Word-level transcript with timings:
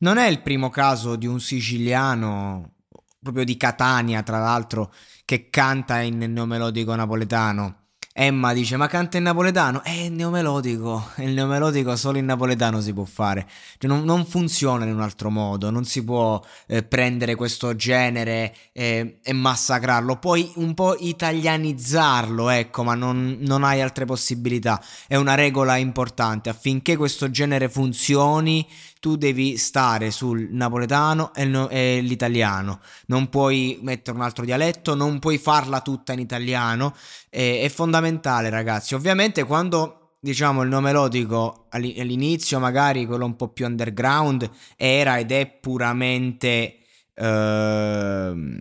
Non 0.00 0.16
è 0.16 0.26
il 0.28 0.42
primo 0.42 0.70
caso 0.70 1.16
di 1.16 1.26
un 1.26 1.40
siciliano, 1.40 2.74
proprio 3.20 3.44
di 3.44 3.56
Catania 3.56 4.22
tra 4.22 4.38
l'altro, 4.38 4.92
che 5.24 5.50
canta 5.50 6.00
in 6.00 6.18
neomelodico 6.18 6.94
napoletano. 6.94 7.88
Emma 8.20 8.52
dice: 8.52 8.76
Ma 8.76 8.88
canta 8.88 9.16
in 9.16 9.22
napoletano? 9.22 9.80
È 9.84 9.90
il 9.90 10.12
neomelodico. 10.12 11.10
Il 11.18 11.30
neomelodico 11.34 11.94
solo 11.94 12.18
in 12.18 12.24
napoletano 12.24 12.80
si 12.80 12.92
può 12.92 13.04
fare. 13.04 13.46
Cioè, 13.78 13.88
non, 13.88 14.02
non, 14.02 14.26
funziona 14.26 14.84
in 14.84 14.92
un 14.92 15.02
altro 15.02 15.30
modo. 15.30 15.70
Non 15.70 15.84
si 15.84 16.02
può 16.02 16.42
eh, 16.66 16.82
prendere 16.82 17.36
questo 17.36 17.76
genere 17.76 18.52
eh, 18.72 19.20
e 19.22 19.32
massacrarlo. 19.32 20.16
Puoi 20.16 20.50
un 20.56 20.74
po' 20.74 20.96
italianizzarlo, 20.98 22.48
ecco, 22.48 22.82
ma 22.82 22.96
non, 22.96 23.36
non 23.38 23.62
hai 23.62 23.80
altre 23.80 24.04
possibilità. 24.04 24.82
È 25.06 25.14
una 25.14 25.36
regola 25.36 25.76
importante. 25.76 26.48
Affinché 26.48 26.96
questo 26.96 27.30
genere 27.30 27.68
funzioni, 27.68 28.66
tu 29.00 29.16
devi 29.16 29.56
stare 29.56 30.10
sul 30.10 30.48
napoletano 30.50 31.32
e, 31.34 31.44
no, 31.44 31.68
e, 31.68 32.00
l'italiano. 32.00 32.80
Non 33.06 33.28
puoi 33.28 33.78
mettere 33.82 34.16
un 34.16 34.22
altro 34.22 34.44
dialetto, 34.44 34.94
non 34.94 35.18
puoi 35.18 35.38
farla 35.38 35.80
tutta 35.80 36.12
in 36.12 36.20
italiano. 36.20 36.94
E, 37.30 37.60
è 37.62 37.68
fondamentale, 37.68 38.50
ragazzi. 38.50 38.94
Ovviamente, 38.94 39.44
quando 39.44 40.16
diciamo 40.20 40.62
il 40.62 40.68
nome 40.68 40.88
melodico 40.88 41.66
all'inizio, 41.70 42.58
magari 42.58 43.06
quello 43.06 43.24
un 43.24 43.36
po' 43.36 43.48
più 43.48 43.66
underground, 43.66 44.50
era 44.76 45.18
ed 45.18 45.32
è 45.32 45.46
puramente. 45.46 46.74
Uh, 47.14 48.60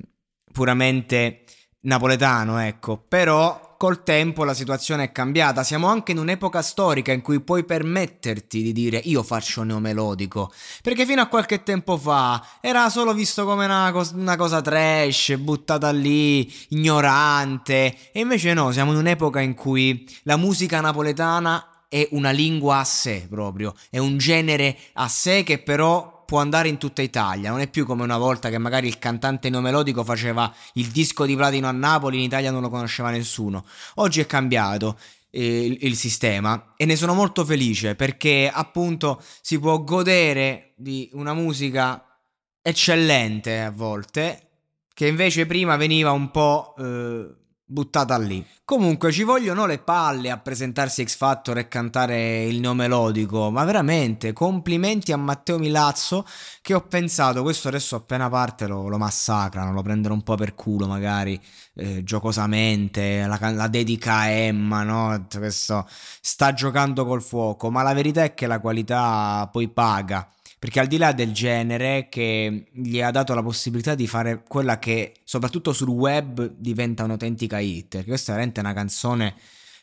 puramente 0.51 1.43
napoletano, 1.81 2.57
ecco. 2.57 2.97
Però 2.97 3.66
col 3.77 4.03
tempo 4.03 4.43
la 4.43 4.53
situazione 4.53 5.03
è 5.05 5.11
cambiata. 5.11 5.63
Siamo 5.63 5.87
anche 5.87 6.11
in 6.11 6.17
un'epoca 6.17 6.61
storica 6.61 7.11
in 7.11 7.21
cui 7.21 7.39
puoi 7.39 7.63
permetterti 7.63 8.61
di 8.61 8.73
dire 8.73 8.97
io 9.03 9.23
faccio 9.23 9.63
neomelodico. 9.63 10.51
Perché 10.81 11.05
fino 11.05 11.21
a 11.21 11.27
qualche 11.27 11.63
tempo 11.63 11.97
fa 11.97 12.45
era 12.59 12.89
solo 12.89 13.13
visto 13.13 13.45
come 13.45 13.65
una, 13.65 13.91
cos- 13.91 14.11
una 14.11 14.35
cosa 14.35 14.61
trash, 14.61 15.35
buttata 15.37 15.91
lì, 15.91 16.51
ignorante. 16.69 17.95
E 18.11 18.19
invece 18.19 18.53
no, 18.53 18.71
siamo 18.71 18.91
in 18.91 18.97
un'epoca 18.97 19.39
in 19.39 19.53
cui 19.53 20.05
la 20.23 20.35
musica 20.35 20.81
napoletana 20.81 21.85
è 21.87 22.07
una 22.11 22.31
lingua 22.31 22.79
a 22.79 22.83
sé 22.83 23.27
proprio, 23.29 23.73
è 23.89 23.97
un 23.97 24.17
genere 24.17 24.77
a 24.93 25.07
sé 25.07 25.43
che 25.43 25.59
però 25.59 26.16
può 26.27 26.41
andare 26.41 26.67
in 26.67 26.77
tutta 26.77 27.01
Italia, 27.01 27.49
non 27.49 27.61
è 27.61 27.69
più 27.69 27.85
come 27.85 28.03
una 28.03 28.17
volta 28.17 28.49
che 28.49 28.57
magari 28.57 28.87
il 28.87 28.99
cantante 28.99 29.49
neomelodico 29.49 30.03
faceva 30.03 30.53
il 30.73 30.87
disco 30.87 31.25
di 31.25 31.37
platino 31.37 31.69
a 31.69 31.71
Napoli, 31.71 32.17
in 32.17 32.23
Italia 32.23 32.51
non 32.51 32.61
lo 32.61 32.69
conosceva 32.69 33.11
nessuno. 33.11 33.65
Oggi 33.95 34.19
è 34.19 34.25
cambiato 34.25 34.99
eh, 35.31 35.65
il, 35.65 35.77
il 35.79 35.95
sistema 35.95 36.73
e 36.75 36.83
ne 36.83 36.97
sono 36.97 37.13
molto 37.13 37.45
felice 37.45 37.95
perché 37.95 38.51
appunto 38.53 39.23
si 39.41 39.57
può 39.57 39.81
godere 39.81 40.73
di 40.75 41.09
una 41.13 41.33
musica 41.33 42.03
eccellente 42.61 43.61
a 43.61 43.71
volte 43.71 44.49
che 44.93 45.07
invece 45.07 45.45
prima 45.45 45.77
veniva 45.77 46.11
un 46.11 46.29
po' 46.29 46.75
eh, 46.77 47.27
buttata 47.69 48.17
lì. 48.17 48.45
Comunque 48.63 49.11
ci 49.11 49.23
vogliono 49.23 49.65
le 49.65 49.77
palle 49.77 50.31
a 50.31 50.37
presentarsi 50.37 51.05
X 51.05 51.17
Factor 51.17 51.57
e 51.57 51.67
cantare 51.67 52.45
il 52.45 52.59
nome 52.59 52.87
melodico, 52.87 53.51
ma 53.51 53.63
veramente 53.65 54.33
complimenti 54.33 55.11
a 55.11 55.17
Matteo 55.17 55.57
Milazzo 55.57 56.25
che 56.61 56.73
ho 56.73 56.81
pensato, 56.81 57.43
questo 57.43 57.67
adesso 57.67 57.95
appena 57.97 58.29
parte 58.29 58.67
lo, 58.67 58.87
lo 58.87 58.97
massacrano, 58.97 59.73
lo 59.73 59.81
prendono 59.81 60.13
un 60.13 60.23
po' 60.23 60.35
per 60.35 60.53
culo 60.53 60.87
magari 60.87 61.39
eh, 61.75 62.03
giocosamente, 62.03 63.25
la, 63.25 63.37
la, 63.51 63.67
dedica 63.67 64.15
a 64.15 64.27
Emma, 64.27 64.83
no? 64.83 65.27
Questo 65.29 65.85
sta 65.89 66.53
giocando 66.53 67.05
col 67.05 67.21
fuoco, 67.21 67.69
ma 67.69 67.83
la 67.83 67.93
verità 67.93 68.23
è 68.23 68.33
che 68.33 68.47
la 68.47 68.59
qualità 68.59 69.47
poi 69.51 69.67
paga 69.67 70.27
perché 70.59 70.79
al 70.79 70.87
di 70.87 70.97
là 70.97 71.11
del 71.11 71.31
genere 71.31 72.07
che 72.09 72.65
gli 72.71 72.99
ha 72.99 73.11
dato 73.11 73.33
la 73.33 73.43
possibilità 73.43 73.93
di 73.93 74.07
fare 74.07 74.43
quella 74.47 74.79
che 74.79 75.13
soprattutto 75.23 75.71
sul 75.71 75.89
web 75.89 76.53
diventa 76.57 77.03
un'autentica 77.03 77.59
hit, 77.59 77.89
perché 77.89 78.07
questa 78.07 78.31
è 78.31 78.35
veramente 78.35 78.59
una 78.59 78.73
canzone 78.73 79.35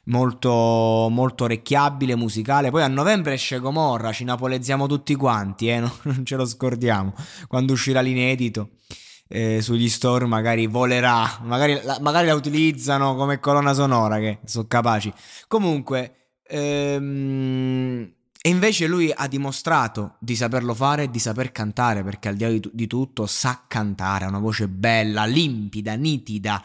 molto, 0.05 1.09
molto 1.11 1.45
orecchiabile, 1.45 2.17
musicale. 2.17 2.71
Poi 2.71 2.83
a 2.83 2.89
novembre 2.89 3.34
esce 3.34 3.61
Gomorra, 3.61 4.13
ci 4.13 4.25
napoleggiamo 4.25 4.87
tutti 4.87 5.15
quanti, 5.15 5.69
eh? 5.69 5.79
non, 5.81 5.93
non 6.03 6.25
ce 6.25 6.37
lo 6.37 6.45
scordiamo, 6.45 7.15
quando 7.47 7.73
uscirà 7.73 8.01
l'inedito. 8.01 8.71
Eh, 9.27 9.63
sugli 9.63 9.89
store 9.89 10.27
magari 10.27 10.67
volerà, 10.67 11.41
magari 11.43 11.81
la, 11.83 11.99
magari 12.01 12.27
la 12.27 12.34
utilizzano 12.34 13.17
come 13.17 13.41
colonna 13.41 13.73
sonora 13.73 14.19
che 14.19 14.41
sono 14.45 14.67
capaci. 14.67 15.13
Comunque, 15.49 16.33
ehm, 16.47 18.13
e 18.47 18.50
invece 18.50 18.87
lui 18.87 19.10
ha 19.10 19.27
dimostrato 19.27 20.16
di 20.19 20.37
saperlo 20.37 20.75
fare 20.75 21.05
e 21.05 21.10
di 21.10 21.19
saper 21.19 21.50
cantare, 21.50 22.05
perché 22.05 22.28
al 22.28 22.34
di 22.34 22.44
là 22.44 22.50
di, 22.50 22.60
di 22.75 22.87
tutto 22.87 23.25
sa 23.25 23.62
cantare, 23.66 24.27
ha 24.27 24.28
una 24.28 24.38
voce 24.38 24.69
bella, 24.69 25.25
limpida, 25.25 25.94
nitida. 25.94 26.62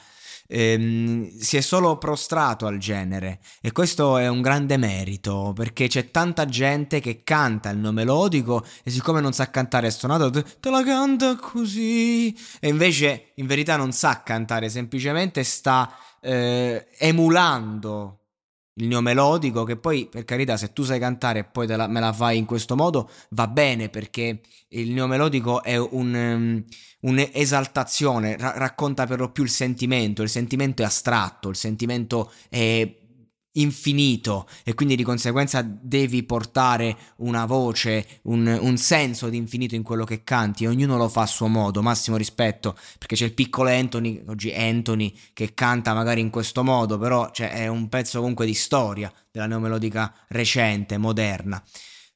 Ehm, 0.47 1.29
si 1.37 1.55
è 1.55 1.61
solo 1.61 1.97
prostrato 1.97 2.65
al 2.65 2.79
genere 2.79 3.39
e 3.61 3.71
questo 3.71 4.17
è 4.17 4.27
un 4.27 4.41
grande 4.41 4.75
merito 4.75 5.53
perché 5.55 5.87
c'è 5.87 6.11
tanta 6.11 6.45
gente 6.47 6.99
che 6.99 7.21
canta 7.23 7.69
il 7.69 7.77
nome 7.77 8.01
melodico 8.01 8.65
e 8.83 8.89
siccome 8.89 9.21
non 9.21 9.31
sa 9.31 9.51
cantare 9.51 9.87
è 9.87 9.91
stonato 9.91 10.31
te 10.31 10.69
la 10.71 10.83
canta 10.83 11.35
così 11.35 12.35
e 12.59 12.67
invece 12.67 13.33
in 13.35 13.45
verità 13.45 13.77
non 13.77 13.91
sa 13.91 14.23
cantare 14.23 14.69
semplicemente 14.69 15.43
sta 15.43 15.95
eh, 16.19 16.87
emulando 16.97 18.19
il 18.79 18.87
neomelodico, 18.87 19.63
che 19.63 19.77
poi 19.77 20.07
per 20.07 20.25
carità 20.25 20.57
se 20.57 20.73
tu 20.73 20.83
sai 20.83 20.99
cantare 20.99 21.39
e 21.39 21.43
poi 21.43 21.67
la, 21.67 21.87
me 21.87 21.99
la 21.99 22.13
fai 22.13 22.37
in 22.37 22.45
questo 22.45 22.75
modo 22.75 23.09
va 23.31 23.47
bene 23.47 23.89
perché 23.89 24.41
il 24.69 24.91
neomelodico 24.91 25.63
è 25.63 25.77
un, 25.77 26.13
um, 26.13 26.63
un'esaltazione, 27.01 28.37
ra- 28.37 28.57
racconta 28.57 29.05
per 29.05 29.19
lo 29.19 29.31
più 29.31 29.43
il 29.43 29.49
sentimento, 29.49 30.21
il 30.21 30.29
sentimento 30.29 30.81
è 30.81 30.85
astratto, 30.85 31.49
il 31.49 31.55
sentimento 31.55 32.31
è 32.49 32.97
infinito 33.61 34.47
e 34.63 34.73
quindi 34.73 34.95
di 34.95 35.03
conseguenza 35.03 35.61
devi 35.61 36.23
portare 36.23 36.97
una 37.17 37.45
voce, 37.45 38.05
un, 38.23 38.57
un, 38.61 38.77
senso 38.77 39.29
di 39.29 39.37
infinito 39.37 39.75
in 39.75 39.83
quello 39.83 40.03
che 40.03 40.23
canti. 40.23 40.65
Ognuno 40.65 40.97
lo 40.97 41.09
fa 41.09 41.21
a 41.21 41.27
suo 41.27 41.47
modo, 41.47 41.81
massimo 41.81 42.17
rispetto 42.17 42.77
perché 42.97 43.15
c'è 43.15 43.25
il 43.25 43.33
piccolo 43.33 43.69
Anthony, 43.69 44.21
oggi 44.27 44.53
Anthony 44.53 45.13
che 45.33 45.53
canta 45.53 45.93
magari 45.93 46.21
in 46.21 46.29
questo 46.29 46.63
modo 46.63 46.97
però 46.97 47.31
cioè, 47.31 47.51
è 47.51 47.67
un 47.67 47.89
pezzo 47.89 48.19
comunque 48.19 48.45
di 48.45 48.53
storia 48.53 49.11
della 49.31 49.47
neomelodica 49.47 50.13
recente, 50.27 50.97
moderna 50.97 51.61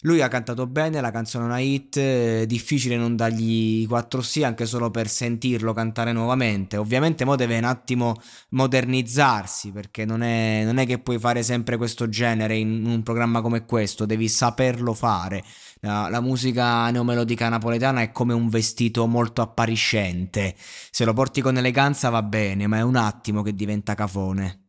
Lui 0.05 0.21
ha 0.21 0.27
cantato 0.27 0.67
bene, 0.67 0.99
la 0.99 1.11
canzone 1.11 1.45
è 1.45 1.47
una 1.47 1.59
hit, 1.59 1.97
è 1.97 2.45
difficile 2.45 2.97
non 2.97 3.15
dargli 3.15 3.83
i 3.83 3.85
4 3.85 4.21
sì 4.21 4.43
anche 4.43 4.65
solo 4.65 4.91
per 4.91 5.07
sentirlo 5.07 5.71
cantare 5.71 6.11
nuovamente. 6.11 6.75
Ovviamente 6.75 7.23
mo 7.23 7.37
deve 7.37 7.57
un 7.57 7.63
attimo 7.63 8.15
modernizzarsi 8.49 9.71
perché 9.71 10.03
non 10.03 10.21
è, 10.21 10.63
non 10.65 10.77
è 10.77 10.85
che 10.85 10.99
puoi 10.99 11.19
fare 11.19 11.41
sempre 11.41 11.77
questo 11.77 12.09
genere 12.09 12.57
in 12.57 12.85
un 12.85 13.01
programma 13.01 13.39
come 13.41 13.63
questo, 13.63 14.05
devi 14.05 14.27
saperlo 14.27 14.93
fare. 14.93 15.41
La, 15.79 16.09
la 16.09 16.19
musica 16.19 16.89
neomelodica 16.89 17.47
napoletana 17.47 18.01
è 18.01 18.11
come 18.11 18.33
un 18.33 18.49
vestito 18.49 19.07
molto 19.07 19.41
appariscente, 19.41 20.55
se 20.57 21.05
lo 21.05 21.13
porti 21.13 21.39
con 21.39 21.55
eleganza 21.55 22.09
va 22.09 22.23
bene, 22.23 22.67
ma 22.67 22.77
è 22.77 22.81
un 22.81 22.97
attimo 22.97 23.41
che 23.41 23.55
diventa 23.55 23.95
cafone. 23.95 24.62